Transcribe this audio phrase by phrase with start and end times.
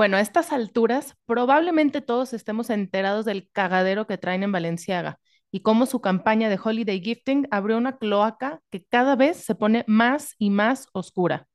[0.00, 5.20] Bueno, a estas alturas probablemente todos estemos enterados del cagadero que traen en Valenciaga
[5.50, 9.84] y cómo su campaña de Holiday Gifting abrió una cloaca que cada vez se pone
[9.86, 11.48] más y más oscura.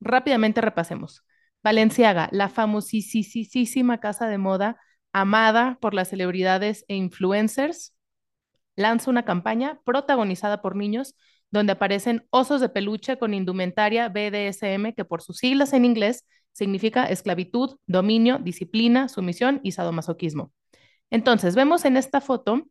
[0.00, 1.22] Rápidamente repasemos.
[1.62, 4.80] Valenciaga, la famosísima casa de moda
[5.12, 7.94] amada por las celebridades e influencers,
[8.74, 11.14] lanza una campaña protagonizada por niños
[11.52, 16.24] donde aparecen osos de peluche con indumentaria BDSM, que por sus siglas en inglés
[16.58, 20.52] significa esclavitud, dominio, disciplina, sumisión y sadomasoquismo.
[21.08, 22.64] Entonces, vemos en esta foto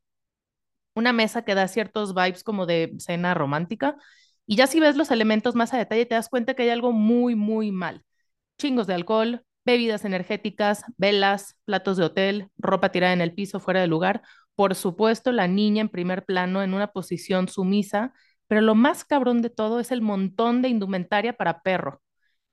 [0.94, 3.95] una mesa que da ciertos vibes como de cena romántica,
[4.45, 6.92] y ya si ves los elementos más a detalle, te das cuenta que hay algo
[6.92, 8.04] muy, muy mal.
[8.58, 13.80] Chingos de alcohol, bebidas energéticas, velas, platos de hotel, ropa tirada en el piso fuera
[13.80, 14.22] de lugar.
[14.56, 18.14] Por supuesto, la niña en primer plano en una posición sumisa,
[18.48, 22.02] pero lo más cabrón de todo es el montón de indumentaria para perro.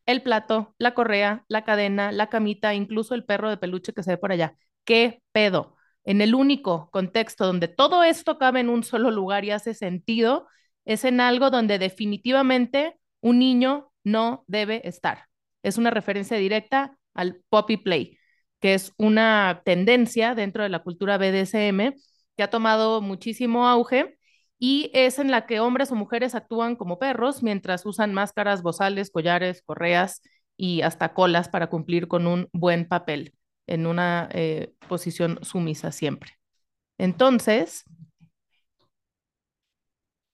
[0.06, 4.12] El plato, la correa, la cadena, la camita, incluso el perro de peluche que se
[4.12, 4.56] ve por allá.
[4.84, 5.76] ¿Qué pedo?
[6.04, 10.46] En el único contexto donde todo esto cabe en un solo lugar y hace sentido,
[10.84, 15.26] es en algo donde definitivamente un niño no debe estar.
[15.62, 18.18] Es una referencia directa al poppy play,
[18.60, 21.94] que es una tendencia dentro de la cultura BDSM
[22.36, 24.18] que ha tomado muchísimo auge
[24.58, 29.10] y es en la que hombres o mujeres actúan como perros mientras usan máscaras, bozales,
[29.10, 30.22] collares, correas
[30.56, 33.34] y hasta colas para cumplir con un buen papel
[33.66, 36.32] en una eh, posición sumisa siempre.
[36.98, 37.84] Entonces,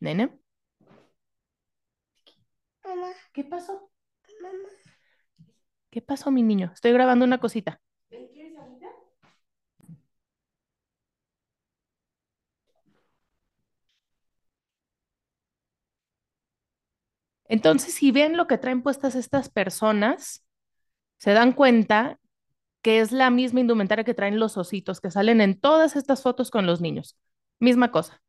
[0.01, 0.31] nene.
[2.85, 3.13] Mamá.
[3.33, 3.91] ¿Qué pasó?
[4.43, 4.69] Mamá.
[5.91, 6.71] ¿Qué pasó, mi niño?
[6.75, 7.81] Estoy grabando una cosita.
[17.51, 20.45] Entonces, si ven lo que traen puestas estas personas,
[21.19, 22.21] se dan cuenta
[22.81, 26.53] que es la misma indumentaria que traen los ositos que salen en todas estas fotos
[26.53, 27.19] con los niños.
[27.59, 28.23] Misma cosa.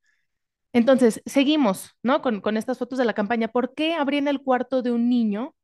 [0.74, 2.24] Entonces, seguimos, ¿no?
[2.24, 3.50] Con, estas fotos de la campaña.
[3.50, 5.56] ¿Por qué en el cuarto de un niño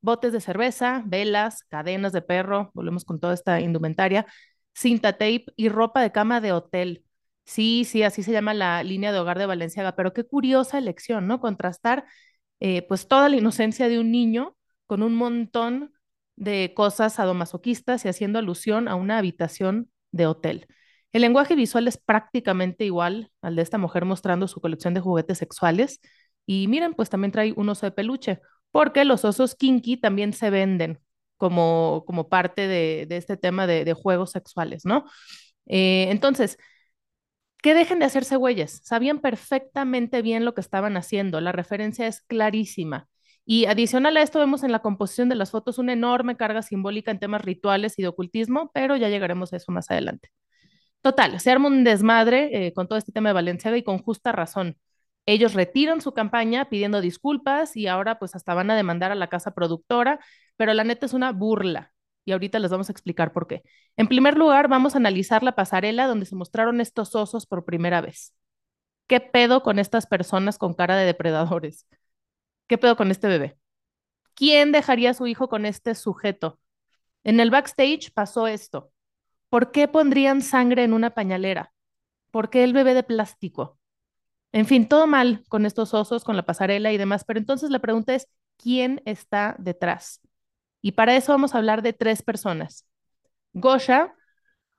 [0.00, 4.24] botes de cerveza, velas, cadenas de perro, volvemos con toda esta indumentaria,
[4.72, 7.04] cinta tape y ropa de cama de hotel?
[7.44, 11.26] Sí, sí, así se llama la línea de hogar de Valenciaga, pero qué curiosa elección,
[11.26, 11.40] ¿no?
[11.40, 12.06] Contrastar
[12.64, 14.56] eh, pues toda la inocencia de un niño
[14.86, 15.92] con un montón
[16.36, 20.68] de cosas sadomasoquistas y haciendo alusión a una habitación de hotel.
[21.12, 25.38] El lenguaje visual es prácticamente igual al de esta mujer mostrando su colección de juguetes
[25.38, 26.00] sexuales.
[26.46, 28.40] Y miren, pues también trae un oso de peluche,
[28.70, 31.00] porque los osos kinky también se venden
[31.38, 35.04] como, como parte de, este tema de, de, juegos sexuales, ¿no?
[35.66, 36.58] Eh, entonces,
[37.62, 38.80] que dejen de hacerse güeyes.
[38.84, 41.40] Sabían perfectamente bien lo que estaban haciendo.
[41.40, 43.08] La referencia es clarísima.
[43.44, 47.10] Y adicional a esto vemos en la composición de las fotos una enorme carga simbólica
[47.10, 50.30] en temas rituales y de ocultismo, pero ya llegaremos a eso más adelante.
[51.02, 54.32] Total, se arma un desmadre eh, con todo este tema de Valenciaga y con justa
[54.32, 54.78] razón.
[55.26, 59.28] Ellos retiran su campaña pidiendo disculpas y ahora pues hasta van a demandar a la
[59.28, 60.20] casa productora,
[60.56, 61.91] pero la neta es una burla
[62.24, 63.62] y ahorita les vamos a explicar por qué.
[63.96, 68.00] En primer lugar, vamos a analizar la pasarela donde se mostraron estos osos por primera
[68.00, 68.34] vez.
[69.06, 71.86] ¿Qué pedo con estas personas con cara de depredadores?
[72.66, 73.58] ¿Qué pedo con este bebé?
[74.34, 76.60] ¿Quién dejaría a su hijo con este sujeto?
[77.24, 78.92] En el backstage pasó esto.
[79.50, 81.72] ¿Por qué pondrían sangre en una pañalera?
[82.30, 83.78] ¿Por qué el bebé de plástico?
[84.52, 87.80] En fin, todo mal con estos osos, con la pasarela y demás, pero entonces la
[87.80, 88.28] pregunta es,
[88.58, 90.20] ¿quién está detrás?
[90.82, 92.86] Y para eso vamos a hablar de tres personas.
[93.54, 94.14] Gosha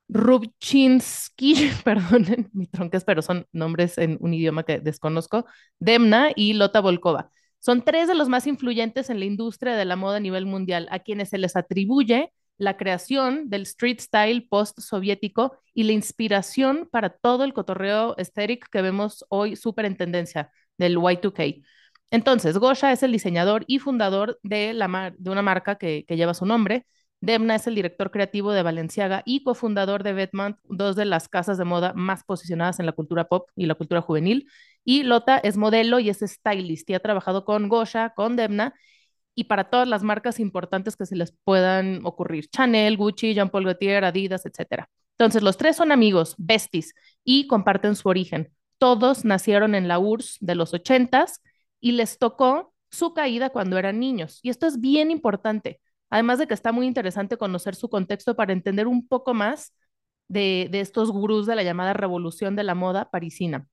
[0.08, 5.46] Rubchinsky, perdonen mi tronques, pero son nombres en un idioma que desconozco,
[5.78, 7.30] Demna y Lota Volkova.
[7.58, 10.86] Son tres de los más influyentes en la industria de la moda a nivel mundial,
[10.90, 17.10] a quienes se les atribuye la creación del street style post-soviético y la inspiración para
[17.10, 21.62] todo el cotorreo estético que vemos hoy súper en tendencia del Y2K.
[22.14, 24.72] Entonces, Gosha es el diseñador y fundador de,
[25.26, 26.86] una marca que, lleva su nombre.
[27.20, 31.58] Demna es el director creativo de Balenciaga y cofundador de Vetmont, dos de las casas
[31.58, 34.48] de moda más posicionadas en la cultura pop y la cultura juvenil.
[34.84, 38.74] Y Lota es modelo y es stylist y ha trabajado con Gosha, con Demna
[39.34, 43.64] y para todas las marcas importantes que se les puedan ocurrir, Chanel, Gucci, Jean Paul
[43.64, 44.84] Gaultier, Adidas, etc.
[45.18, 46.94] Entonces, los tres son amigos, besties,
[47.24, 48.52] y comparten su origen.
[48.78, 51.40] Todos nacieron en la URSS de los ochentas
[51.84, 54.40] y les tocó su caída cuando eran niños.
[54.42, 58.54] Y esto es bien importante, además de que está muy interesante conocer su contexto para
[58.54, 59.74] entender un poco más
[60.26, 63.68] de, de estos gurús de la llamada revolución de la moda parisina.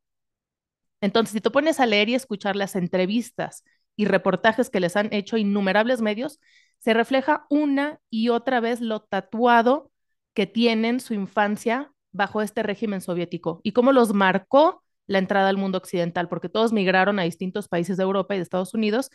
[1.00, 3.64] Entonces, si te pones a leer y escuchar las entrevistas
[3.96, 6.42] y reportajes que les han hecho innumerables medios,
[6.80, 9.90] se refleja una y otra vez lo tatuado
[10.34, 15.58] que tienen su infancia bajo este régimen soviético y cómo los marcó la entrada al
[15.58, 19.10] mundo occidental, porque todos migraron a distintos países de Europa y de Estados Unidos,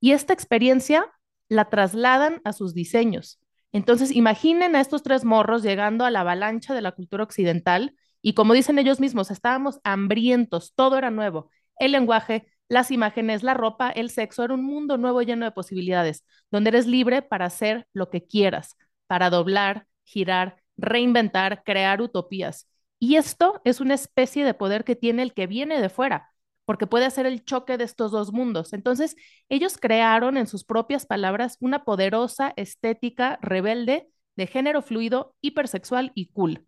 [0.00, 1.06] y esta experiencia
[1.48, 3.40] la trasladan a sus diseños.
[3.72, 8.34] Entonces, imaginen a estos tres morros llegando a la avalancha de la cultura occidental y
[8.34, 13.90] como dicen ellos mismos, estábamos hambrientos, todo era nuevo, el lenguaje, las imágenes, la ropa,
[13.90, 18.10] el sexo, era un mundo nuevo lleno de posibilidades, donde eres libre para hacer lo
[18.10, 22.68] que quieras, para doblar, girar, reinventar, crear utopías.
[22.98, 26.30] Y esto es una especie de poder que tiene el que viene de fuera,
[26.64, 28.72] porque puede hacer el choque de estos dos mundos.
[28.72, 29.16] Entonces,
[29.48, 36.30] ellos crearon en sus propias palabras una poderosa estética rebelde de género fluido, hipersexual y
[36.32, 36.66] cool.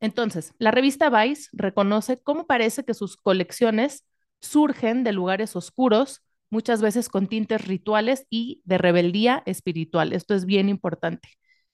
[0.00, 4.04] Entonces, la revista Vice reconoce cómo parece que sus colecciones
[4.40, 10.12] surgen de lugares oscuros, muchas veces con tintes rituales y de rebeldía espiritual.
[10.12, 11.28] Esto es bien importante.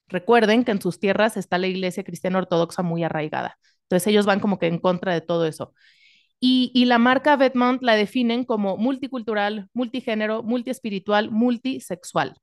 [0.09, 3.59] Recuerden que en sus tierras está la iglesia cristiana ortodoxa muy arraigada.
[3.93, 5.75] Entonces ellos van como que en contra de todo eso.
[6.41, 12.39] Y, la marca Vetmont la definen como multicultural, multigénero, multiespiritual, multisexual.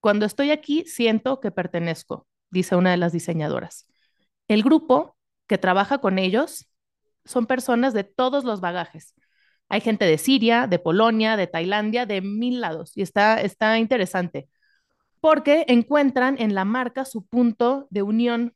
[0.00, 3.86] Cuando estoy aquí, siento que pertenezco, dice una de las diseñadoras.
[4.48, 6.66] El grupo que trabaja con ellos
[7.24, 9.14] son personas de todos los bagajes.
[9.68, 12.92] Hay gente de Siria, de Polonia, de Tailandia, de mil lados.
[12.96, 14.48] Y está, está interesante
[15.20, 18.54] porque encuentran en la marca su punto de unión.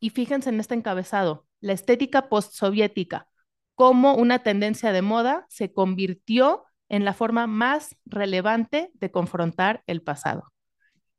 [0.00, 3.28] Y fíjense en este encabezado, la estética postsoviética,
[3.74, 10.02] cómo una tendencia de moda se convirtió en la forma más relevante de confrontar el
[10.02, 10.52] pasado.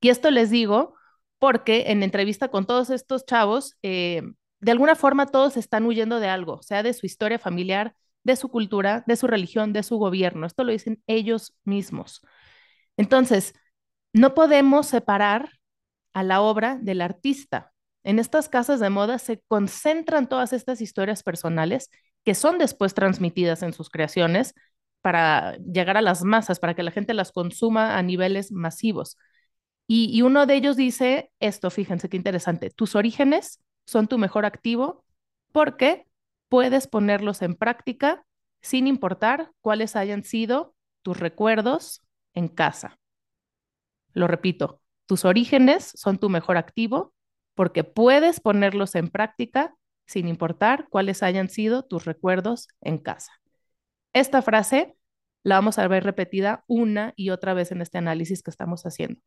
[0.02, 0.96] Y esto les digo
[1.40, 4.24] porque en entrevista con todos estos chavos, eh,
[4.60, 8.50] de alguna forma todos están huyendo de algo, sea de su historia familiar, de su
[8.50, 10.46] cultura, de su religión, de su gobierno.
[10.46, 12.22] Esto lo dicen ellos mismos.
[12.98, 13.54] Entonces,
[14.14, 15.52] no podemos separar
[16.14, 17.72] a la obra del artista.
[18.04, 21.90] En estas casas de moda se concentran todas estas historias personales
[22.24, 24.54] que son después transmitidas en sus creaciones
[25.02, 29.18] para llegar a las masas, para que la gente las consuma a niveles masivos.
[29.88, 35.04] Y, uno de ellos dice esto, fíjense qué interesante, tus orígenes son tu mejor activo
[35.52, 36.06] porque
[36.48, 38.24] puedes ponerlos en práctica
[38.62, 42.04] sin importar cuáles hayan sido tus recuerdos
[42.36, 43.00] en casa.
[44.14, 47.16] Lo repito, tus orígenes son tu mejor activo
[47.60, 49.76] porque puedes ponerlos en práctica
[50.08, 53.34] sin importar cuáles hayan sido tus recuerdos en casa.
[54.14, 54.96] Esta frase
[55.44, 59.20] la vamos a ver repetida una y otra vez en este análisis que estamos haciendo.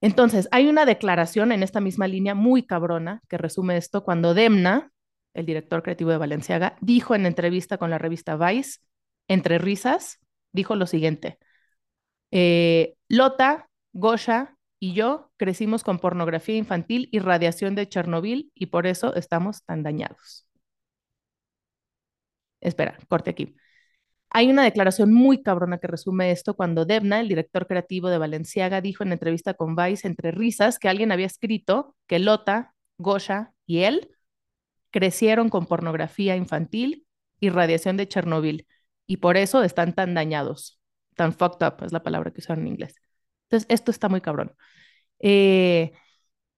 [0.00, 4.90] Entonces, hay una declaración en esta misma línea muy cabrona que resume esto cuando Demna,
[5.32, 8.80] el director creativo de Valenciaga, dijo en entrevista con la revista Vice,
[9.28, 10.18] entre risas,
[10.50, 11.38] dijo lo siguiente,
[12.32, 18.86] eh, Lota, Gosha y yo crecimos con pornografía infantil y radiación de Chernobyl y por
[18.86, 20.46] eso estamos tan dañados.
[22.60, 23.54] Espera, corte aquí.
[24.30, 28.80] Hay una declaración muy cabrona que resume esto cuando Debna, el director creativo de Valenciaga,
[28.80, 33.80] dijo en entrevista con Vice entre risas que alguien había escrito que Lota, Gosha y
[33.80, 34.10] él
[34.90, 37.06] crecieron con pornografía infantil
[37.40, 38.66] y radiación de Chernobyl
[39.06, 40.80] y por eso están tan dañados.
[41.16, 42.94] Tan fucked up es la palabra que usaron en inglés.
[43.50, 44.52] Entonces, esto está muy cabrón.
[45.20, 45.92] Eh,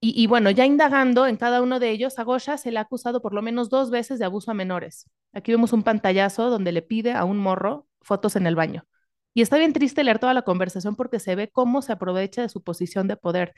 [0.04, 3.22] y, bueno, ya indagando en cada uno de ellos, a Gosha se le ha acusado
[3.22, 5.08] por lo menos dos veces de abuso a menores.
[5.32, 8.84] Aquí vemos un pantallazo donde le pide a un morro fotos en el baño.
[9.32, 12.48] Y está bien triste leer toda la conversación porque se ve cómo se aprovecha de
[12.48, 13.54] su posición de poder.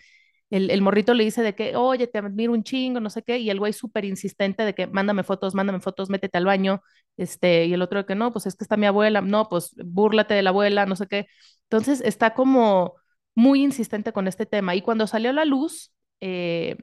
[0.51, 3.39] El, el morrito le dice de que, oye, te admiro un chingo, no sé qué,
[3.39, 6.83] y el güey súper insistente de que mándame fotos, mándame fotos, métete al baño,
[7.17, 9.75] este, y el otro de que no, pues es que está mi abuela, no, pues
[9.83, 11.27] búrlate de la abuela, no sé qué.
[11.71, 12.97] Entonces está como
[13.35, 14.75] muy insistente con este tema.
[14.75, 16.77] Y cuando salió a la luz, eh,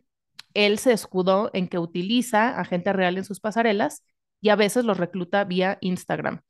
[0.53, 4.03] él se escudó en que utiliza a gente real en sus pasarelas
[4.41, 6.41] y a veces los recluta vía Instagram.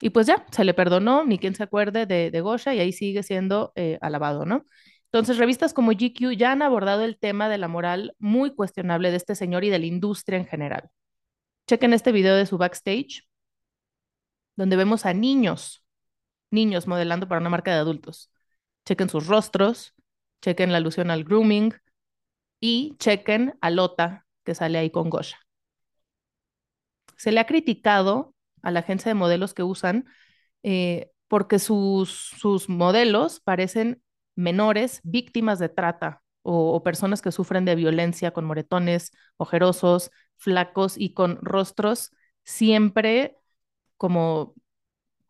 [0.00, 2.92] Y pues ya, se le perdonó, ni quien se acuerde de, de Gosha y ahí
[2.92, 4.64] sigue siendo eh, alabado, ¿no?
[5.06, 9.16] Entonces, revistas como GQ ya han abordado el tema de la moral muy cuestionable de
[9.16, 10.90] este señor y de la industria en general.
[11.68, 13.24] Chequen este video de su backstage,
[14.56, 15.84] donde vemos a niños,
[16.50, 18.30] niños modelando para una marca de adultos
[18.84, 19.94] chequen sus rostros,
[20.42, 21.74] chequen la alusión al grooming
[22.60, 25.38] y chequen a Lota, que sale ahí con Gosha.
[27.16, 30.06] Se le ha criticado a la agencia de modelos que usan
[30.62, 34.02] eh, porque sus, sus modelos parecen
[34.36, 41.14] menores víctimas de trata o, personas que sufren de violencia con moretones, ojerosos, flacos y
[41.14, 42.12] con rostros
[42.44, 43.38] siempre
[43.96, 44.54] como,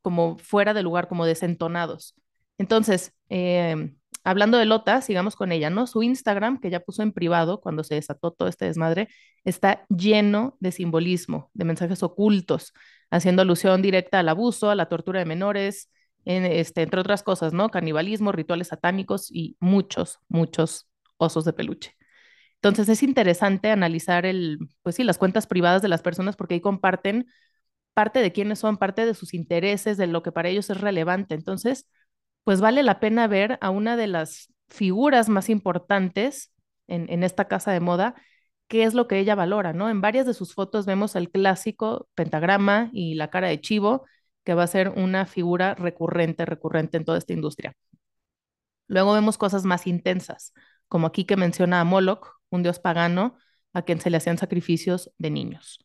[0.02, 2.16] como fuera de lugar, como desentonados.
[2.58, 3.94] Entonces, eh,
[4.24, 5.86] hablando de Lota, sigamos con ella, ¿no?
[5.86, 9.08] Su Instagram, que ya puso en privado cuando se desató todo este desmadre,
[9.44, 12.72] está lleno de simbolismo, de mensajes ocultos,
[13.10, 15.90] haciendo alusión directa al abuso, a la tortura de menores,
[16.24, 17.68] en, este, entre otras cosas, ¿no?
[17.68, 21.94] Canibalismo, rituales satánicos y muchos, muchos osos de peluche.
[22.56, 26.60] Entonces es interesante analizar el, pues sí, las cuentas privadas de las personas porque ahí
[26.62, 27.26] comparten
[27.94, 31.34] parte de quiénes son, parte de sus intereses, de lo que para ellos es relevante.
[31.34, 31.86] Entonces,
[32.44, 36.52] pues vale la pena ver a una de las figuras más importantes
[36.86, 38.14] en, en esta casa de moda,
[38.68, 39.90] qué es lo que ella valora, ¿no?
[39.90, 44.04] En varias de sus fotos vemos el clásico pentagrama y la cara de chivo,
[44.44, 47.74] que va a ser una figura recurrente, recurrente en toda esta industria.
[48.86, 50.52] Luego vemos cosas más intensas,
[50.88, 53.36] como aquí que menciona a Moloch, un dios pagano
[53.72, 55.84] a quien se le hacían sacrificios de niños.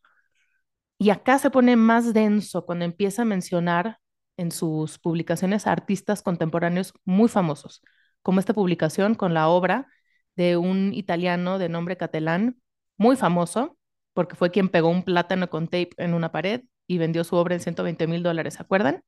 [0.97, 3.99] Y acá se pone más denso cuando empieza a mencionar
[4.39, 7.81] en sus publicaciones artistas contemporáneos muy famosos,
[8.21, 9.87] como esta publicación con la obra
[10.35, 12.57] de un italiano de nombre Catalán,
[12.97, 13.77] muy famoso,
[14.13, 17.55] porque fue quien pegó un plátano con tape en una pared y vendió su obra
[17.55, 19.03] en 120 mil dólares, ¿se acuerdan?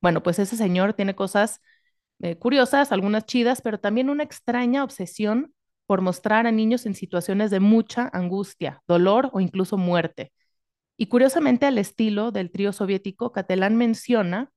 [0.00, 1.60] Bueno, pues ese señor tiene cosas
[2.20, 5.54] eh, curiosas, algunas chidas, pero también una extraña obsesión
[5.86, 10.32] por mostrar a niños en situaciones de mucha angustia, dolor o incluso muerte.
[10.96, 14.51] Y curiosamente, al estilo del trío soviético, Catalán menciona,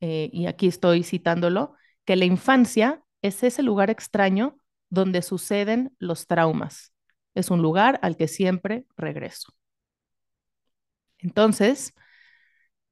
[0.00, 6.26] eh, y aquí estoy citándolo, que la infancia es ese lugar extraño donde suceden los
[6.26, 6.92] traumas.
[7.34, 9.52] Es un lugar al que siempre regreso.
[11.18, 11.94] Entonces,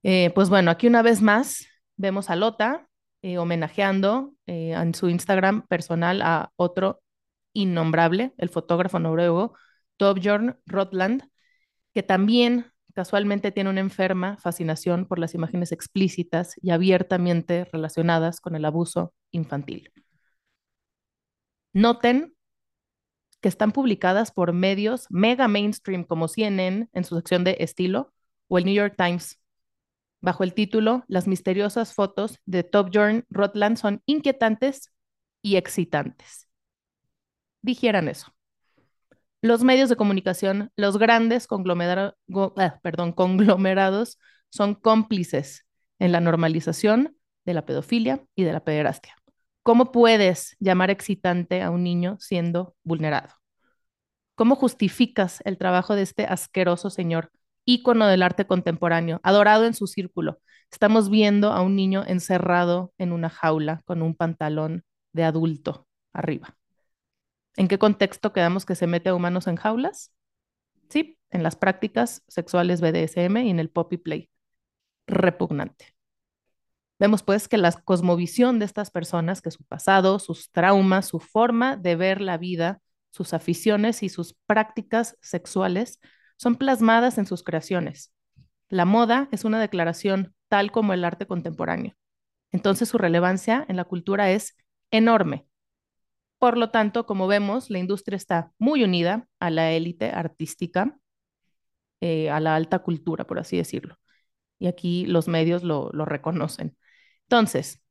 [0.02, 2.88] eh, pues bueno, aquí una vez más vemos a Lota
[3.22, 7.02] eh, homenajeando en su Instagram personal a otro
[7.52, 9.54] innombrable, el fotógrafo noruego
[9.98, 11.28] Torbjörn Rotland,
[11.92, 18.56] que también casualmente tiene una enferma fascinación por las imágenes explícitas y abiertamente relacionadas con
[18.56, 19.92] el abuso infantil.
[21.72, 22.34] Noten
[23.40, 28.12] que están publicadas por medios mega mainstream como CNN en su sección de estilo
[28.48, 29.38] o el New York Times.
[30.20, 34.90] Bajo el título, las misteriosas fotos de Top Jorn Rotland son inquietantes
[35.40, 36.48] y excitantes.
[37.62, 38.34] Dijeran eso
[39.40, 42.80] los medios de comunicación, los grandes ah,
[43.14, 44.18] conglomerados
[44.50, 45.66] son cómplices
[45.98, 49.14] en la normalización de la pedofilia y de la pederastia.
[49.62, 53.34] ¿Cómo puedes llamar excitante a un niño siendo vulnerado?
[54.34, 57.30] ¿Cómo justificas el trabajo de este asqueroso señor,
[57.64, 60.40] ícono del arte contemporáneo, adorado en su círculo?
[60.70, 66.57] Estamos viendo a un niño encerrado en una jaula con un pantalón de adulto arriba.
[67.58, 70.12] ¿En qué contexto quedamos que se mete a humanos en jaulas?
[70.88, 74.30] Sí, en las prácticas sexuales BDSM y en el poppy play.
[75.08, 75.96] Repugnante.
[77.00, 81.76] Vemos pues que la cosmovisión de estas personas, que su pasado, sus traumas, su forma
[81.76, 85.98] de ver la vida, sus aficiones y sus prácticas sexuales
[86.36, 88.12] son plasmadas en sus creaciones.
[88.68, 91.96] La moda es una declaración tal como el arte contemporáneo.
[92.52, 94.54] Entonces su relevancia en la cultura es
[94.92, 95.47] enorme
[96.38, 100.96] por lo tanto, como vemos, la industria está muy unida a la élite artística,
[102.00, 103.96] eh, a la alta cultura, por así decirlo.
[104.58, 106.76] Y aquí los medios lo, reconocen.
[107.24, 107.82] Entonces,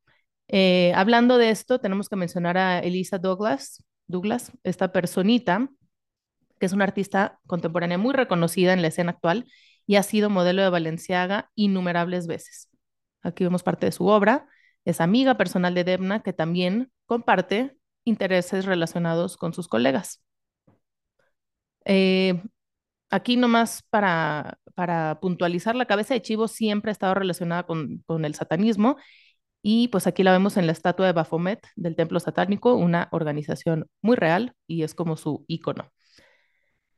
[0.48, 5.70] eh, hablando de esto, tenemos que mencionar a Elisa Douglas, Douglas, esta personita,
[6.60, 9.46] que es una artista contemporánea muy reconocida en la escena actual
[9.86, 12.70] y ha sido modelo de Valenciaga innumerables veces.
[13.24, 14.48] Aquí vemos parte de su obra.
[14.86, 17.77] Es amiga personal de Debna, que también comparte
[18.08, 20.22] intereses relacionados con sus colegas.
[21.86, 22.42] Eh,
[23.10, 28.26] aquí nomás para, para puntualizar, la cabeza de chivo siempre ha estado relacionada con, con
[28.26, 28.98] el satanismo
[29.62, 33.88] y pues aquí la vemos en la estatua de Baphomet del templo satánico, una organización
[34.02, 35.92] muy real y es como su icono.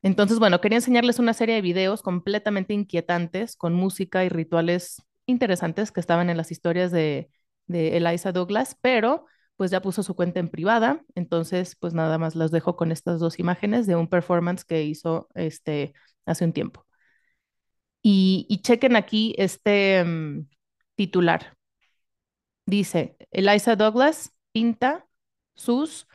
[0.02, 5.92] Entonces, bueno, quería enseñarles una serie de videos completamente inquietantes con música y rituales interesantes
[5.92, 7.30] que estaban en las historias de,
[7.68, 9.26] de Eliza Douglas, pero
[9.60, 13.20] pues ya puso su cuenta en privada, entonces pues nada más las dejo con estas
[13.20, 15.94] dos imágenes de un performance que hizo este
[16.26, 16.86] hace un tiempo.
[18.02, 20.48] Y, chequen aquí este mm,
[20.96, 21.58] titular.
[22.66, 25.06] Dice, Eliza Douglas pinta
[25.56, 26.08] sus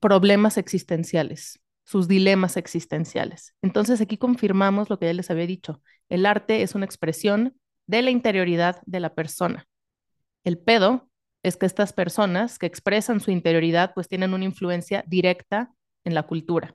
[0.00, 3.54] problemas existenciales, sus dilemas existenciales.
[3.60, 5.82] Entonces aquí confirmamos lo que ya les había dicho.
[6.08, 9.68] El arte es una expresión de la interioridad de la persona.
[10.44, 11.11] El pedo
[11.42, 15.72] es que estas personas que expresan su interioridad pues tienen una influencia directa
[16.04, 16.74] en la cultura.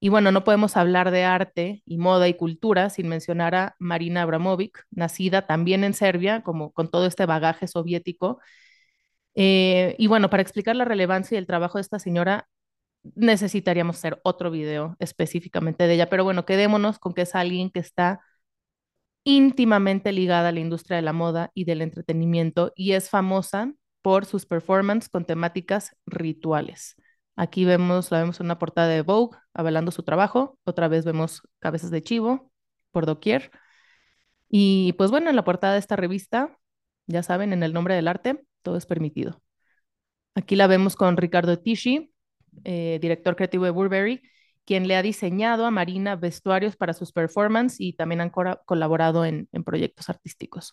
[0.00, 4.22] Y bueno, no podemos hablar de arte y moda y cultura sin mencionar a Marina
[4.22, 8.40] Abramovic, nacida también en Serbia, como con todo este bagaje soviético,
[9.34, 12.48] Eh, y bueno, para explicar la relevancia y el trabajo de esta señora,
[13.14, 17.80] necesitaríamos hacer otro video específicamente de ella, pero bueno, quedémonos con que es alguien que
[17.80, 18.20] está
[19.24, 24.26] íntimamente ligada a la industria de la moda y del entretenimiento y es famosa por
[24.26, 26.96] sus performances con temáticas rituales.
[27.36, 30.58] Aquí vemos, la vemos en una portada de Vogue, avalando su trabajo.
[30.64, 32.50] Otra vez vemos cabezas de chivo
[32.90, 33.50] por doquier.
[34.48, 36.58] Y pues bueno, en la portada de esta revista,
[37.06, 39.42] ya saben, en el nombre del arte, todo es permitido.
[40.34, 42.12] Aquí la vemos con Ricardo Tisci,
[42.64, 44.22] eh, director creativo de Burberry,
[44.64, 49.48] quien le ha diseñado a Marina vestuarios para sus performances y también han colaborado en,
[49.64, 50.72] proyectos artísticos.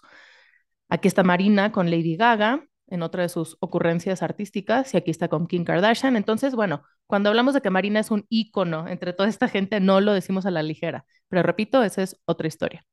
[0.89, 5.27] Aquí está Marina con Lady Gaga, en otra de sus ocurrencias artísticas, y aquí está
[5.27, 6.15] con Kim Kardashian.
[6.15, 10.01] Entonces, bueno, cuando hablamos de que Marina es un ícono entre toda esta gente, no
[10.01, 12.83] lo decimos a la ligera, pero repito, esa es otra historia.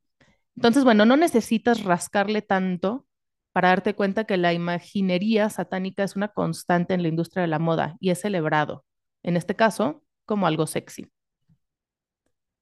[0.55, 3.07] Entonces, bueno, no necesitas rascarle tanto
[3.53, 7.59] para darte cuenta que la imaginería satánica es una constante en la industria de la
[7.59, 8.85] moda y es celebrado,
[9.23, 11.11] en este caso, como algo sexy.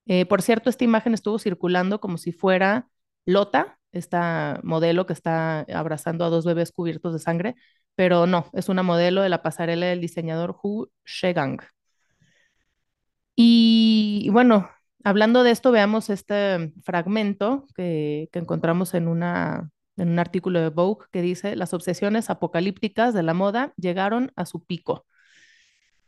[0.06, 2.88] Eh, por cierto, esta imagen estuvo circulando como si fuera
[3.26, 7.56] Lota, esta modelo que está abrazando a dos bebés cubiertos de sangre,
[7.94, 11.61] pero no, es una modelo de la pasarela del diseñador Hu Shegang.
[13.37, 14.68] Y, bueno,
[15.02, 20.68] hablando de esto, veamos este fragmento que, que encontramos en, una, en un artículo de
[20.71, 25.06] Vogue que dice, las obsesiones apocalípticas de la moda llegaron a su pico.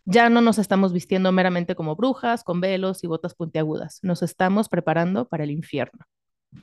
[0.06, 3.98] Ya no nos estamos vistiendo meramente como brujas, con velos y botas puntiagudas.
[4.02, 6.06] Nos estamos preparando para el infierno.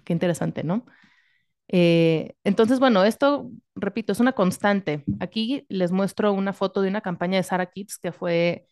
[0.06, 0.86] Qué interesante, ¿no?
[1.70, 5.04] Eh, entonces, bueno, esto, repito, es una constante.
[5.20, 8.68] Aquí les muestro una foto de una campaña de Sara Kids que fue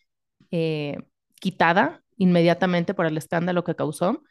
[0.51, 0.97] eh,
[1.41, 4.23] quitada inmediatamente por el escándalo que causó,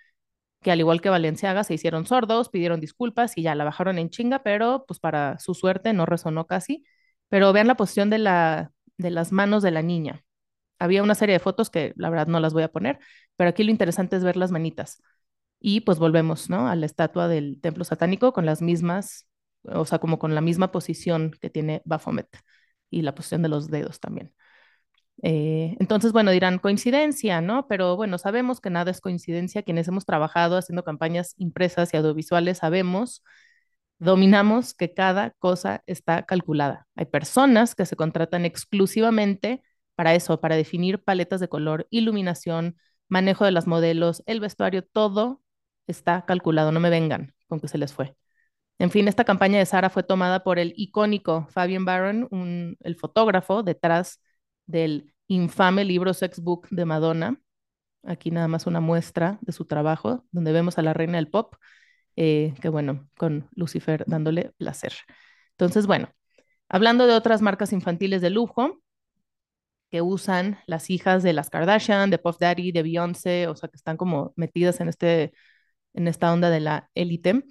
[0.62, 4.10] que al igual que Valenciaga se hicieron sordos, pidieron disculpas y ya la bajaron en
[4.10, 6.84] chinga, pero pues para su suerte no resonó casi.
[7.28, 10.24] Pero vean la posición de, la, de las manos de la niña.
[10.80, 12.98] Había una serie de fotos que la verdad no las voy a poner,
[13.36, 15.02] pero aquí lo interesante es ver las manitas.
[15.60, 16.68] Y pues volvemos, ¿no?
[16.68, 19.28] A la estatua del templo satánico con las mismas,
[19.64, 22.28] o sea, como con la misma posición que tiene Baphomet
[22.90, 24.34] y la posición de los dedos también.
[25.22, 27.68] Eh, entonces, bueno, dirán coincidencia, ¿no?
[27.68, 29.62] Pero bueno, sabemos que nada es coincidencia.
[29.62, 33.22] Quienes hemos trabajado haciendo campañas impresas y audiovisuales sabemos,
[33.98, 36.86] dominamos que cada cosa está calculada.
[36.96, 39.62] Hay personas que se contratan exclusivamente
[40.00, 42.78] para eso, para definir paletas de color, iluminación,
[43.10, 45.42] manejo de las modelos, el vestuario, todo
[45.86, 48.16] está calculado, no me vengan con que se les fue.
[48.78, 52.96] En fin, esta campaña de Sara fue tomada por el icónico Fabian Baron, un, el
[52.96, 54.22] fotógrafo detrás
[54.64, 57.38] del infame libro Sex Book de Madonna.
[58.02, 61.56] Aquí nada más una muestra de su trabajo, donde vemos a la reina del pop,
[62.16, 64.94] eh, que bueno, con Lucifer dándole placer.
[65.50, 66.08] Entonces, bueno,
[66.70, 68.80] hablando de otras marcas infantiles de lujo,
[69.90, 73.76] que usan las hijas de las Kardashian, de Puff Daddy, de Beyoncé, o sea, que
[73.76, 75.32] están como metidas en este
[75.94, 77.44] en esta onda de la élite.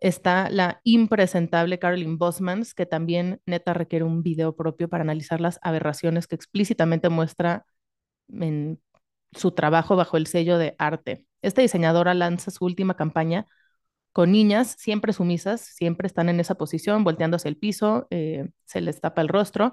[0.00, 5.58] Está la impresentable Carolyn Bosmans, que también neta requiere un video propio para analizar las
[5.62, 7.64] aberraciones que explícitamente muestra
[8.28, 8.80] en
[9.32, 11.24] su trabajo bajo el sello de arte.
[11.42, 13.46] Esta diseñadora lanza su última campaña
[14.14, 18.80] con niñas siempre sumisas, siempre están en esa posición, volteando hacia el piso, eh, se
[18.80, 19.72] les tapa el rostro.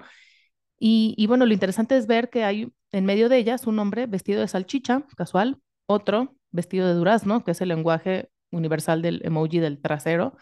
[0.84, 4.06] Y, y, bueno, lo interesante es ver que hay en medio de ellas un hombre
[4.06, 9.60] vestido de salchicha, casual, otro vestido de durazno, que es el lenguaje universal del emoji
[9.60, 10.36] del trasero,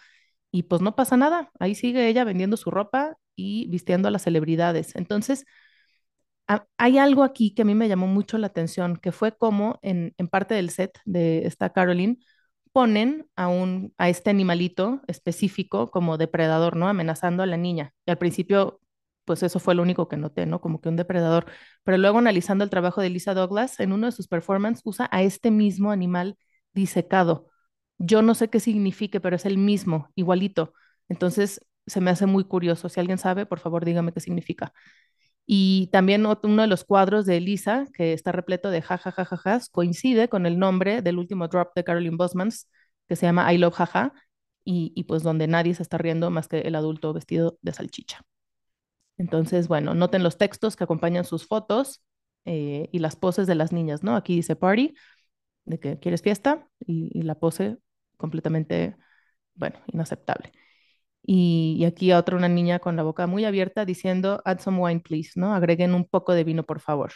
[0.50, 4.22] y pues no pasa nada, ahí sigue ella vendiendo su ropa y vistiendo a las
[4.22, 4.96] celebridades.
[4.96, 5.44] Entonces,
[6.78, 10.14] hay algo aquí que a mí me llamó mucho la atención, que fue como en,
[10.16, 12.16] en parte del set de esta Caroline
[12.72, 16.88] ponen a, un, a este animalito específico como depredador, ¿no?
[16.88, 17.92] Amenazando a la niña.
[18.06, 18.79] Y al principio
[19.30, 20.60] pues eso fue lo único que noté, ¿no?
[20.60, 21.46] Como que un depredador.
[21.84, 25.22] Pero luego analizando el trabajo de Lisa Douglas, en uno de sus performances usa a
[25.22, 26.36] este mismo animal
[26.74, 27.46] disecado.
[27.96, 30.72] Yo no sé qué signifique, pero es el mismo, igualito.
[31.08, 32.88] Entonces se me hace muy curioso.
[32.88, 34.72] Si alguien sabe, por favor, dígame qué significa.
[35.46, 40.44] Y también uno de los cuadros de Lisa, que está repleto de jajajajajas, coincide con
[40.44, 42.68] el nombre del último drop de Caroline Bosmans,
[43.08, 44.12] que se llama I Love Jaja,
[44.64, 48.24] y pues donde nadie se está riendo más que el adulto vestido de salchicha.
[49.20, 52.02] Entonces, bueno, noten los textos que acompañan sus fotos
[52.46, 54.16] eh, y las poses de las niñas, ¿no?
[54.16, 54.94] Aquí dice party,
[55.66, 57.78] de que quieres fiesta, y, la pose
[58.16, 58.96] completamente,
[59.54, 60.52] bueno, inaceptable.
[61.22, 65.00] Y, y, aquí otra, una niña con la boca muy abierta diciendo, add some wine,
[65.00, 65.54] please, ¿no?
[65.54, 67.12] Agreguen un poco de vino, por favor.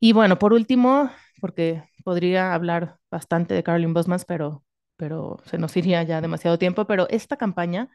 [0.00, 4.64] Y bueno, por último, porque podría hablar bastante de Caroline Bosmans, pero,
[4.96, 7.88] pero se nos iría ya demasiado tiempo, pero esta campaña,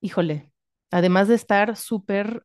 [0.00, 0.53] híjole,
[0.94, 2.44] además de estar súper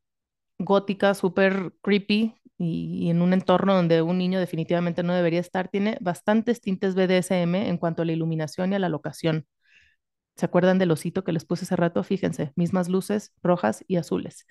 [0.58, 5.98] gótica, súper creepy y, en un entorno donde un niño definitivamente no debería estar, tiene
[6.00, 9.46] bastantes tintes BDSM en cuanto a la iluminación y a la locación.
[10.36, 12.02] ¿Se acuerdan del osito que les puse hace rato?
[12.02, 14.46] Fíjense, mismas luces rojas y azules.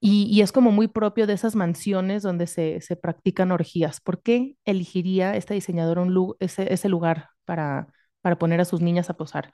[0.00, 4.00] Y, es como muy propio de esas mansiones donde se, practican orgías.
[4.02, 7.88] ¿Por qué elegiría esta diseñadora un ese, ese lugar para,
[8.20, 9.52] para poner a sus niñas a posar?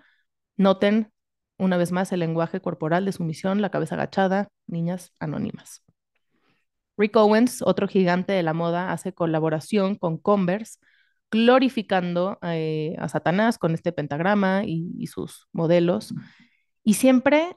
[0.56, 1.12] Noten
[1.60, 5.82] una vez más el lenguaje corporal de sumisión, la cabeza agachada, niñas anónimas.
[6.96, 10.78] Rick Owens, otro gigante de la moda, hace colaboración con Converse,
[11.30, 16.14] glorificando eh, a Satanás con este pentagrama y, sus modelos.
[16.84, 17.56] Y siempre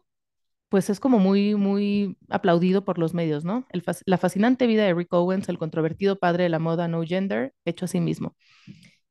[0.70, 3.68] pues es como muy, muy aplaudido por los medios, ¿no?
[4.06, 7.86] La fascinante vida de Rick Owens, el controvertido padre de la moda no gender, hecho
[7.86, 8.36] a sí mismo.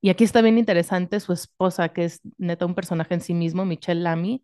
[0.00, 3.64] Y aquí está bien interesante su esposa, que es neta un personaje en sí mismo,
[3.64, 4.42] Michelle Lamy,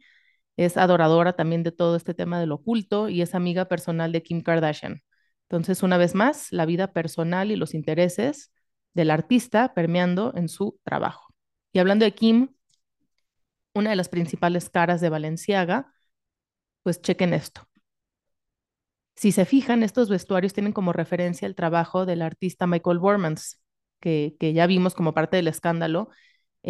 [0.58, 4.42] es adoradora también de todo este tema del oculto y es amiga personal de Kim
[4.42, 5.02] Kardashian.
[5.48, 8.52] Entonces, una vez más, la vida personal y los intereses
[8.92, 11.32] del artista permeando en su trabajo.
[11.72, 12.54] Y hablando de Kim,
[13.72, 15.94] una de las principales caras de Balenciaga,
[16.82, 17.62] pues chequen esto.
[19.14, 23.62] Si se fijan, estos vestuarios tienen como referencia el trabajo del artista Michael Bormans,
[24.00, 26.10] que, que ya vimos como parte del escándalo,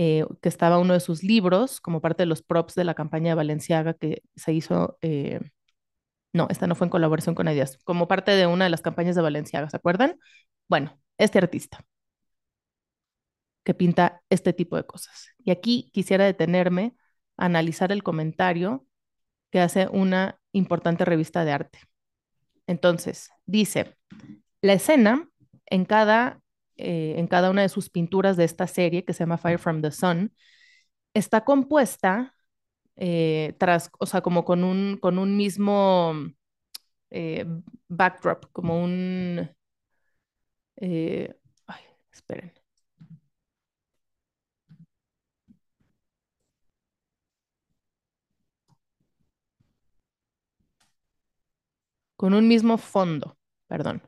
[0.01, 3.31] eh, que estaba uno de sus libros como parte de los props de la campaña
[3.31, 5.41] de Balenciaga que se hizo, eh,
[6.33, 9.17] no, esta no fue en colaboración con Adidas, como parte de una de las campañas
[9.17, 10.17] de Balenciaga, ¿se acuerdan?
[10.69, 11.85] Bueno, este artista
[13.65, 15.31] que pinta este tipo de cosas.
[15.45, 16.95] Y aquí quisiera detenerme
[17.37, 18.87] a analizar el comentario
[19.51, 21.81] que hace una importante revista de arte.
[22.69, 23.97] Entonces, dice,
[24.63, 25.29] la escena
[25.67, 26.41] en cada,
[26.79, 29.83] eh, en cada una de sus pinturas de esta serie, que se llama Fire from
[29.83, 30.33] the Sun,
[31.15, 32.35] está compuesta
[32.97, 36.15] eh, tras, o sea, como con un, con un mismo
[37.11, 37.47] eh,
[37.89, 39.51] backdrop, como un...
[41.67, 42.53] ay, esperen.
[52.17, 54.03] Con un mismo fondo, perdón.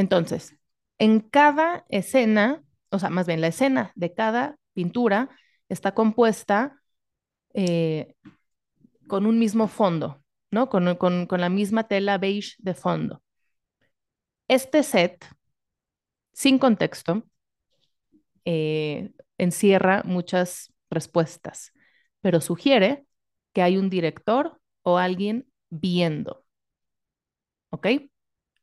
[0.00, 0.56] Entonces,
[0.96, 5.28] en cada escena, o sea, más bien la escena de cada pintura
[5.68, 6.80] está compuesta
[7.52, 8.14] eh,
[9.08, 10.70] con un mismo fondo, ¿no?
[10.70, 13.22] Con, con, con, la misma tela beige de fondo.
[14.48, 15.26] Este set,
[16.32, 17.24] sin contexto,
[18.46, 21.74] eh, encierra muchas respuestas,
[22.22, 23.04] pero sugiere
[23.52, 26.42] que hay un director o alguien viendo.
[27.68, 27.86] ¿Ok?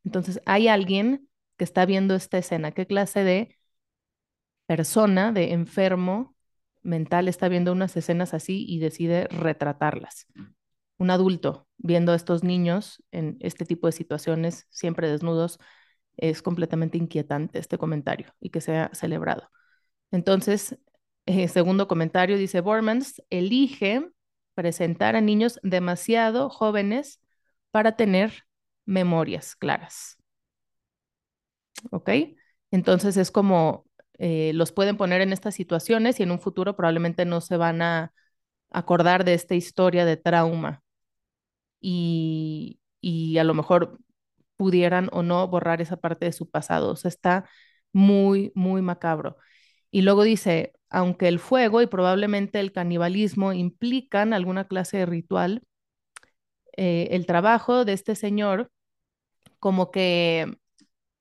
[0.04, 1.27] Entonces, hay alguien
[1.58, 2.72] que está viendo esta escena.
[2.72, 3.58] ¿Qué clase de
[4.66, 6.36] persona, de enfermo
[6.84, 10.28] mental está viendo unas escenas así y decide retratarlas?
[10.98, 15.60] Un adulto viendo a estos niños en este tipo de situaciones, siempre desnudos,
[16.18, 19.50] es completamente inquietante este comentario y que sea celebrado.
[20.12, 20.78] Entonces,
[21.26, 24.10] eh, segundo comentario, dice Bormans, elige
[24.56, 27.22] presentar a niños demasiado jóvenes
[27.70, 28.46] para tener
[28.86, 30.17] memorias claras.
[31.92, 32.10] ¿Ok?
[32.72, 33.86] Entonces es como
[34.20, 37.82] eh, los pueden poner en estas situaciones y en un futuro probablemente no se van
[37.82, 38.14] a
[38.72, 40.84] acordar de esta historia de trauma
[41.80, 44.00] y, y a lo mejor
[44.58, 46.92] pudieran o no borrar esa parte de su pasado.
[46.92, 47.50] O sea, está
[47.94, 49.38] muy, muy macabro.
[49.92, 55.64] Y luego dice, aunque el fuego y probablemente el canibalismo implican alguna clase de ritual,
[56.78, 58.72] eh, el trabajo de este señor
[59.60, 60.58] como que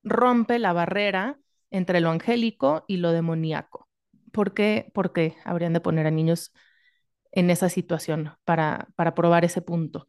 [0.06, 1.38] rompe la barrera
[1.70, 3.88] entre lo angélico y lo demoníaco.
[4.32, 4.90] ¿Por qué?
[4.94, 6.52] Porque habrían de poner a niños
[7.32, 10.08] en esa situación para, para probar ese punto.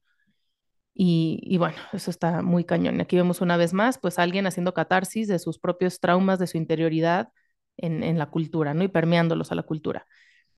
[0.93, 3.01] Y, y, bueno, eso está muy cañón.
[3.01, 6.57] Aquí vemos una vez más, pues alguien haciendo catarsis de sus propios traumas, de su
[6.57, 7.29] interioridad
[7.77, 8.83] en, en la cultura, ¿no?
[8.83, 10.07] Y permeándolos a la cultura.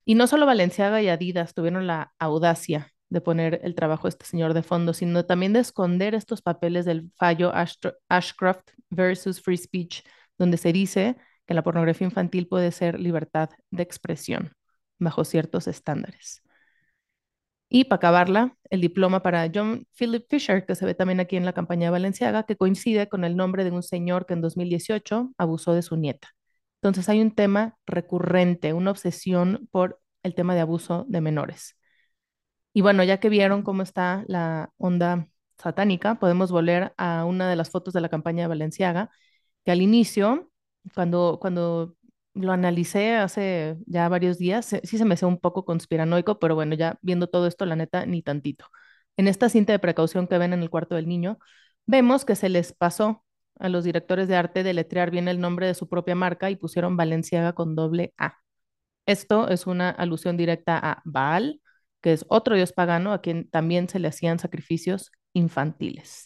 [0.06, 4.26] Y no solo Valenciaga y Adidas tuvieron la audacia de poner el trabajo de este
[4.26, 7.52] señor de fondo, sino también de esconder estos papeles del fallo
[8.10, 10.04] Ashcroft versus Free Speech,
[10.38, 14.54] donde se dice que la pornografía infantil puede ser libertad de expresión
[15.00, 16.43] bajo ciertos estándares.
[17.72, 21.45] Y para acabarla, el diploma para John Philip Fisher, que se ve también aquí en
[21.45, 25.32] la campaña de Valenciaga, que coincide con el nombre de un señor que en 2018
[25.38, 26.30] abusó de su nieta.
[26.82, 31.79] Entonces hay un tema recurrente, una obsesión por el tema de abuso de menores.
[32.80, 37.58] Y bueno, ya que vieron cómo está la onda satánica, podemos volver a una de
[37.58, 39.10] las fotos de la campaña de Valenciaga,
[39.65, 40.50] que al inicio,
[40.96, 41.98] cuando, cuando
[42.34, 46.74] lo analicé hace ya varios días, sí se me hace un poco conspiranoico, pero bueno,
[46.74, 48.68] ya viendo todo esto, la neta, ni tantito.
[49.18, 51.38] En esta cinta de precaución que ven en el cuarto del niño,
[51.86, 53.26] vemos que se les pasó
[53.60, 56.96] a los directores de arte deletrear bien el nombre de su propia marca y pusieron
[56.96, 58.36] Valenciaga con doble A.
[59.06, 61.60] Esto es una alusión directa a Baal,
[62.02, 66.26] que es otro dios pagano a quien también se le hacían sacrificios infantiles.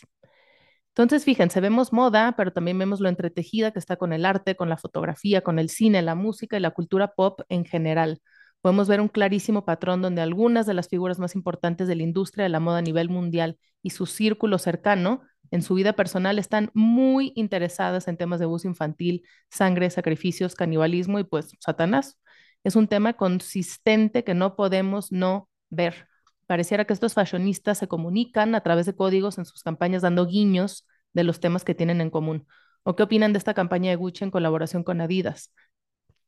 [0.90, 4.70] Entonces, fíjense, vemos moda, pero también vemos lo entretejida que está con el arte, con
[4.70, 8.22] la fotografía, con el cine, la música y la cultura pop en general.
[8.62, 12.44] Podemos ver un clarísimo patrón donde algunas de las figuras más importantes de la industria
[12.44, 16.72] de la moda a nivel mundial y su círculo cercano en su vida personal están
[16.74, 22.20] muy interesadas en temas de abuso infantil, sangre, sacrificios, canibalismo y pues Satanás.
[22.64, 26.08] Es un tema consistente que no podemos no ver.
[26.48, 30.88] Pareciera que estos fashionistas se comunican a través de códigos en sus campañas dando guiños
[31.14, 32.48] de los temas que tienen en común.
[32.84, 35.54] ¿O qué opinan de esta campaña de Gucci en colaboración con Adidas?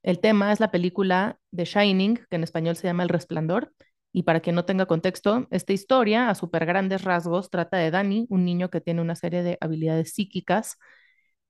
[0.04, 3.74] El tema es la película The Shining, que en español se llama El Resplandor.
[4.14, 8.28] Y para quien no tenga contexto, esta historia, a súper grandes rasgos, trata de Danny,
[8.30, 10.78] un niño que tiene una serie de habilidades psíquicas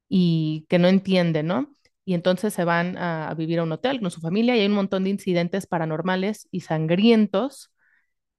[0.09, 1.75] y que no entiende, ¿no?
[2.05, 4.73] Y entonces se van a, vivir a un hotel con su familia y hay un
[4.73, 7.71] montón de incidentes paranormales y sangrientos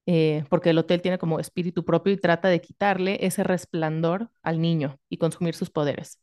[0.07, 4.61] eh, porque el hotel tiene como espíritu propio y trata de quitarle ese resplandor al
[4.61, 6.21] niño y consumir sus poderes.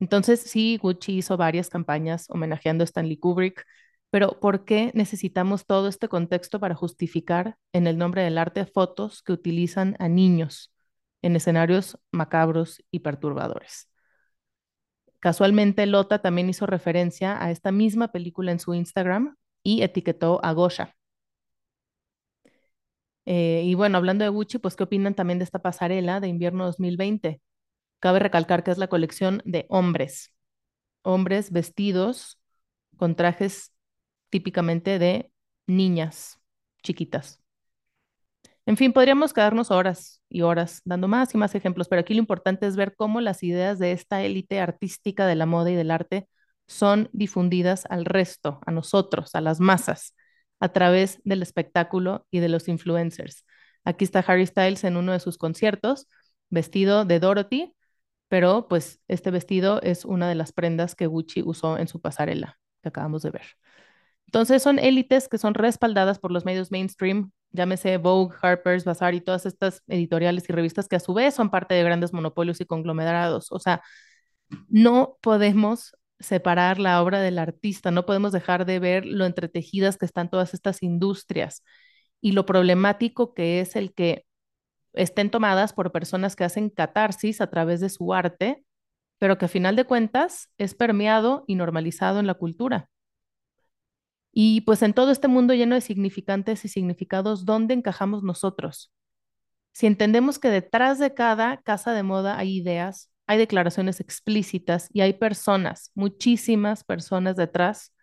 [0.00, 3.64] Entonces, sí, Gucci hizo varias campañas homenajeando a Stanley Kubrick,
[4.10, 9.22] pero ¿por qué necesitamos todo este contexto para justificar en el nombre del arte fotos
[9.22, 10.72] que utilizan a niños
[11.22, 13.88] en escenarios macabros y perturbadores?
[15.20, 20.52] Casualmente, Lota también hizo referencia a esta misma película en su Instagram y etiquetó a
[20.52, 20.96] Gosha,
[23.26, 26.64] eh, y bueno, hablando de Gucci, pues ¿qué opinan también de esta pasarela de invierno
[26.64, 27.40] 2020?
[28.00, 30.32] Cabe recalcar que es la colección de hombres,
[31.02, 32.40] hombres vestidos
[32.96, 33.72] con trajes
[34.30, 35.32] típicamente de
[35.66, 36.40] niñas
[36.82, 37.40] chiquitas.
[38.66, 42.20] En fin, podríamos quedarnos horas y horas dando más y más ejemplos, pero aquí lo
[42.20, 45.90] importante es ver cómo las ideas de esta élite artística de la moda y del
[45.90, 46.28] arte
[46.68, 50.14] son difundidas al resto, a nosotros, a las masas
[50.62, 53.44] a través del espectáculo y de los influencers.
[53.84, 56.06] Aquí está Harry Styles en uno de sus conciertos,
[56.50, 57.74] vestido de Dorothy,
[58.28, 62.60] pero pues este vestido es una de las prendas que Gucci usó en su pasarela
[62.80, 63.46] que acabamos de ver.
[64.26, 69.20] Entonces son élites que son respaldadas por los medios mainstream, llámese Vogue, Harper's Bazaar y
[69.20, 72.66] todas estas editoriales y revistas que a su vez son parte de grandes monopolios y
[72.66, 73.50] conglomerados.
[73.50, 73.82] O sea,
[74.68, 80.06] no podemos separar la obra del artista, no podemos dejar de ver lo entretejidas que
[80.06, 81.62] están todas estas industrias
[82.20, 84.24] y lo problemático que es el que
[84.94, 88.64] estén tomadas por personas que hacen catarsis a través de su arte,
[89.18, 92.88] pero que a final de cuentas es permeado y normalizado en la cultura.
[94.32, 98.90] Y pues en todo este mundo lleno de significantes y significados, ¿dónde encajamos nosotros?
[99.72, 105.00] Si entendemos que detrás de cada casa de moda hay ideas, hay declaraciones explícitas y
[105.00, 107.94] hay personas, muchísimas personas detrás,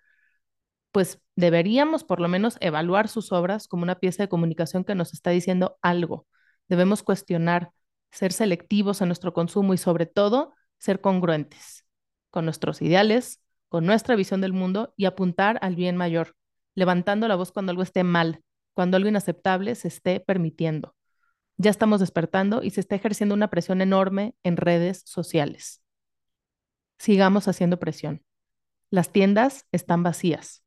[0.91, 5.13] pues deberíamos por lo menos evaluar sus obras como una pieza de comunicación que nos
[5.13, 6.25] está diciendo algo.
[6.67, 7.71] Debemos cuestionar,
[8.09, 11.85] ser selectivos en nuestro consumo y sobre todo ser congruentes
[12.31, 16.35] con nuestros ideales, con nuestra visión del mundo y apuntar al bien mayor,
[16.73, 18.41] levantando la voz cuando algo esté mal,
[18.73, 20.95] cuando algo inaceptable se esté permitiendo
[21.59, 25.83] ya estamos despertando y se está ejerciendo una presión enorme en redes sociales.
[26.97, 28.23] Sigamos haciendo presión.
[28.89, 30.63] Las tiendas están vacías,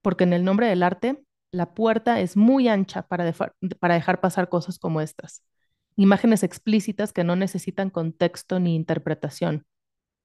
[0.00, 4.78] porque en el nombre del arte, la puerta es muy ancha para, dejar pasar cosas
[4.78, 5.44] como estas.
[5.96, 9.66] Imágenes explícitas que no necesitan contexto ni interpretación,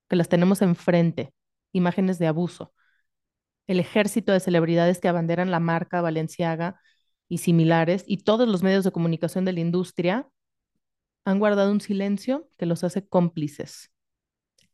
[0.07, 1.33] que las tenemos enfrente,
[1.73, 2.73] imágenes de abuso.
[3.67, 6.79] El ejército de celebridades que abanderan la marca Valenciaga
[7.31, 10.27] y similares, y todos los medios de comunicación de la industria
[11.23, 13.89] han guardado un silencio que los hace cómplices.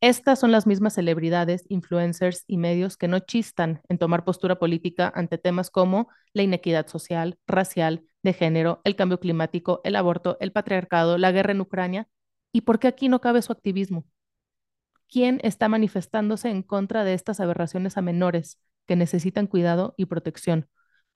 [0.02, 5.14] Estas son las mismas celebridades, influencers y medios que no chistan en tomar postura política
[5.14, 10.52] ante temas como la inequidad social, racial, de género, el cambio climático, el aborto, el
[10.52, 12.08] patriarcado, la guerra en Ucrania.
[12.52, 14.04] ¿Y por qué aquí no cabe su activismo?
[15.08, 20.68] ¿Quién está manifestándose en contra de estas aberraciones a menores que necesitan cuidado y protección?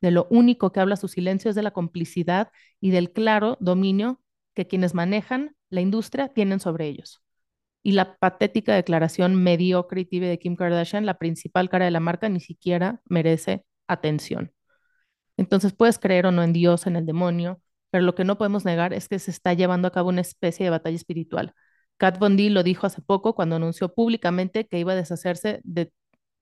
[0.02, 4.22] De lo único que habla su silencio es de la complicidad y del claro dominio
[4.56, 7.24] que quienes manejan la industria tienen sobre ellos.
[7.84, 12.00] Y la patética declaración mediocre y tibia de Kim Kardashian, la principal cara de la
[12.00, 14.54] marca, ni siquiera merece atención.
[15.38, 18.66] Entonces puedes creer o no en Dios, en el demonio, pero lo que no podemos
[18.66, 21.54] negar es que se está llevando a cabo una especie de batalla espiritual.
[21.98, 25.92] Kat Von D lo dijo hace poco cuando anunció públicamente que iba a deshacerse de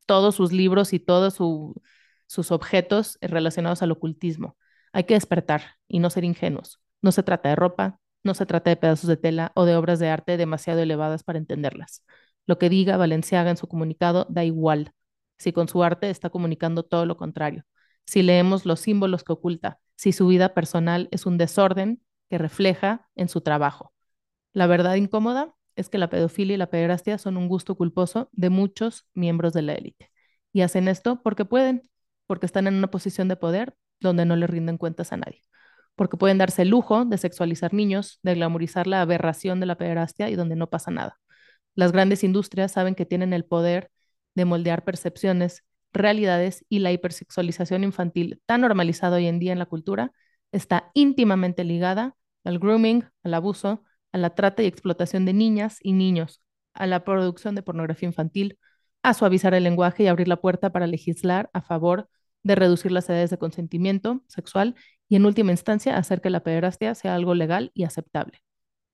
[0.06, 1.82] todos sus libros y todos su,
[2.30, 4.56] sus objetos relacionados al ocultismo.
[4.94, 6.80] Hay que despertar y no ser ingenuos.
[7.02, 9.98] No se trata de ropa, no se trata de pedazos de tela o de obras
[9.98, 12.06] de arte demasiado elevadas para entenderlas.
[12.46, 14.94] Lo que diga Valenciaga en su comunicado da igual,
[15.40, 17.64] si con su arte está comunicando todo lo contrario,
[18.06, 23.10] si leemos los símbolos que oculta, si su vida personal es un desorden que refleja
[23.16, 23.94] en su trabajo.
[24.54, 28.52] La verdad incómoda es que la pedofilia y la pederastia son un gusto culposo de
[28.52, 30.12] muchos miembros de la élite.
[30.54, 31.90] Y hacen esto porque pueden,
[32.30, 35.42] porque están en una posición de poder donde no le rinden cuentas a nadie.
[35.96, 40.30] Porque pueden darse el lujo de sexualizar niños, de glamorizar la aberración de la pederastia
[40.30, 41.18] y donde no pasa nada.
[41.74, 43.90] Las grandes industrias saben que tienen el poder
[44.36, 49.66] de moldear percepciones, realidades y la hipersexualización infantil tan normalizada hoy en día en la
[49.66, 50.12] cultura
[50.52, 55.94] está íntimamente ligada al grooming, al abuso, a la trata y explotación de niñas y
[55.94, 56.44] niños,
[56.76, 58.60] a la producción de pornografía infantil,
[59.02, 62.08] a suavizar el lenguaje y abrir la puerta para legislar a favor
[62.44, 64.76] de reducir las edades de consentimiento sexual
[65.08, 68.40] y en última instancia hacer que la pederastia sea algo legal y aceptable.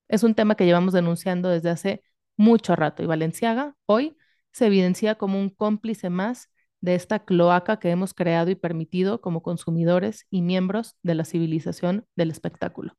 [0.08, 2.04] Es un tema que llevamos denunciando desde hace
[2.38, 4.18] mucho rato y Valenciaga hoy
[4.52, 6.50] se evidencia como un cómplice más
[6.82, 12.06] de esta cloaca que hemos creado y permitido como consumidores y miembros de la civilización
[12.16, 12.98] del espectáculo.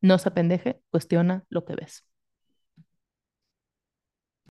[0.00, 2.04] No se pendeje, cuestiona lo que ves.